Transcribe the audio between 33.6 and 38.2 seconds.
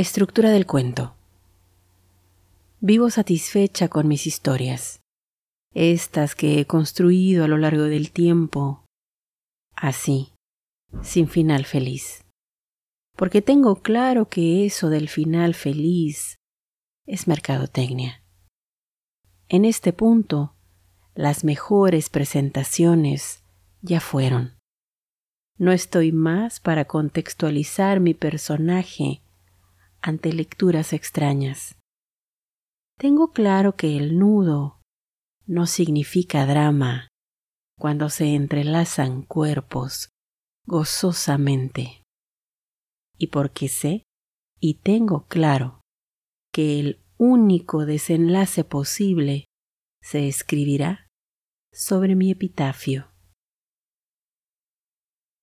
que el nudo no significa drama cuando